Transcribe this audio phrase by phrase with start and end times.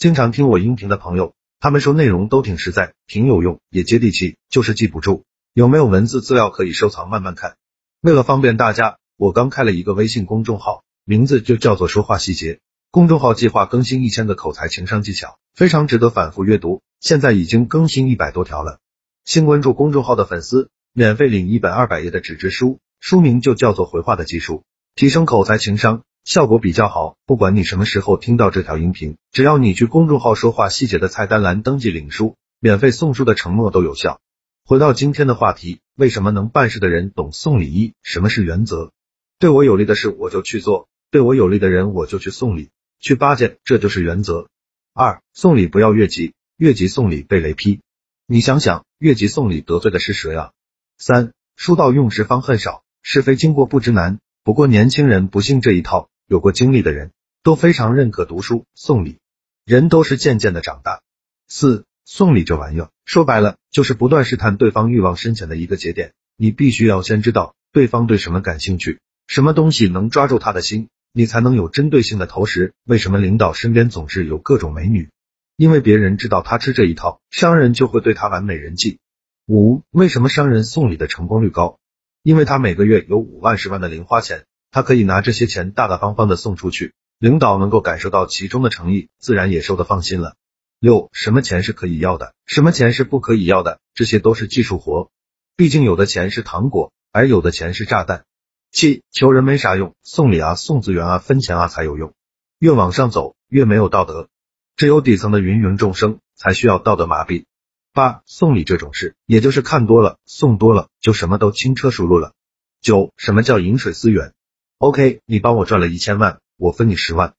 [0.00, 5.24] 经常听我音频的朋友，他们说内容都挺实在，挺有用，也接地气，就是记不住。
[5.52, 7.58] 有没有文字资料可以收藏慢慢看？
[8.00, 12.60] 为了方便大家，我刚开了一个微信公众号，名字就叫做说话细节。
[12.90, 16.80] 公众号计划更新一千个口才情商技巧，非常值得反复阅读。
[17.00, 18.78] 现在已经更新一百多条了。
[19.26, 24.64] 新关注公众号的粉丝，免费领一本二百页的纸质书，书名就叫做回话的技术，
[24.94, 26.04] 提升口才情商。
[26.24, 34.20] 效果比较好，不管你什么时候听到这条音频，只要你去公众号说话细节的菜单栏登记领书，免费送书的承诺都有效。
[34.64, 37.72] 回到今天的话题，为什么能办事的人懂送礼？
[37.72, 38.92] 一，什么是原则？
[39.38, 42.68] 对我有利的事我就去做，对我有利的人我就去送礼，
[43.00, 44.48] 去巴结，这就是原则。
[44.92, 47.80] 二，送礼不要越级，越级送礼被雷劈。
[48.26, 50.52] 你想想，越级送礼得罪的是谁啊？
[50.98, 54.20] 三，书到用时方恨少，是非经过不知难。
[54.44, 56.09] 不过年轻人不信这一套。
[56.30, 57.10] 有过经历的人
[57.42, 59.18] 都非常认可读书送礼，
[59.64, 61.02] 人都是渐渐的长大。
[61.48, 66.12] 四送礼这玩意儿，说白了就是不断试探对方欲望深浅的一个节点。
[66.36, 72.74] 你必须要先知道对方对什么感兴趣，什么东西能抓住他的心，你才能有针对性的投食。
[72.84, 75.10] 为什么领导身边总是有各种美女？
[75.56, 79.00] 因为别人知道他吃这一套，商人就会对他完美人际。
[79.48, 81.80] 五为什么商人送礼的成功率高？
[82.22, 84.44] 因为他每个月有五万十万的零花钱。
[84.70, 90.36] 他可以拿这些钱大大方方的送出去，领导能够感受到其中的诚意，自然也收的放心了。
[90.78, 95.10] 六，什么钱是可以要的，什么钱是不可以要的，这些都是技术活，
[95.56, 98.24] 毕竟有的钱是糖果，而有的钱是炸弹。
[98.72, 102.14] 七，求人没啥用，送礼啊，送资源啊，分钱啊才有用。
[102.58, 104.28] 越往上走，越没有道德，
[104.76, 107.44] 只有底层的芸芸众生才需要道德麻痹。
[107.92, 112.32] 八，送礼这种事，也就是看多了，送多了，就什么都轻车熟路了。
[112.80, 114.32] 九，什么叫饮水思源
[114.80, 117.34] ？OK，你帮我赚了一千万，我分你十万，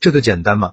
[0.00, 0.72] 这个简单吗？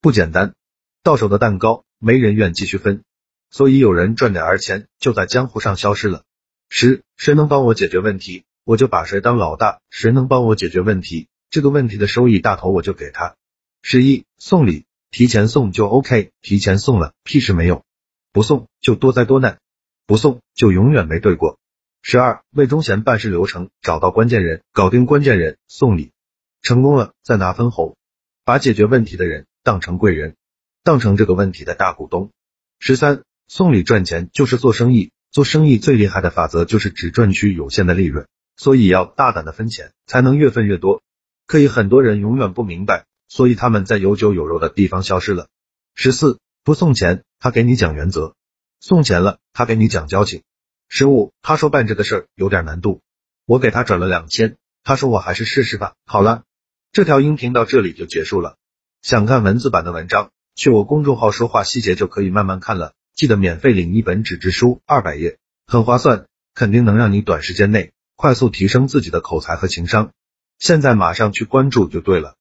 [0.00, 0.54] 不简单，
[1.02, 3.02] 到手的蛋糕没人愿继续分，
[3.50, 6.22] 所以有人赚点儿钱就在江湖上消失了。
[6.68, 13.34] 十，谁能帮我解决问题，我就把谁当老大；谁能帮我解决问题，这个问题的收益大头我就给他。
[13.82, 17.82] 十一，送礼提前送就 OK，提前送了屁事没有，
[18.30, 19.58] 不送就多灾多难，
[20.06, 21.58] 不送就永远没对过。
[22.06, 26.12] 十二，魏忠贤办事流程，找到关键人，搞定关键人，送礼，
[26.60, 27.96] 成功了再拿分红，
[28.44, 30.36] 把解决问题的人当成贵人，
[30.82, 32.30] 当成这个问题的大股东。
[32.78, 38.26] 十三，送礼赚钱就是做生意，做生意最厉害的法则就是只赚取有限的利润，
[38.58, 41.02] 所以要大胆的分钱，才能越分越多。
[41.46, 45.48] 可以很多人永远不明白，所以他们在有酒有肉的地方消失了。
[45.94, 48.34] 十四，不送钱，他给你讲原则；
[48.78, 50.42] 送钱了，他给你讲交情。
[50.88, 53.00] 十五，他说办这个事儿有点难度，
[53.46, 55.94] 我给他转了两千，他说我还是试试吧。
[56.06, 56.44] 好了，
[56.92, 58.56] 这条音频到这里就结束了。
[59.02, 62.94] 想看文字版的文章，去我公众号说话细节就可以慢慢看了。
[63.14, 70.10] 记得免费领一本纸质书，二百页，很划算，肯定能让你短时间内快速提升自己的口才和情商。
[70.58, 72.32] 现在马上去关注就对了。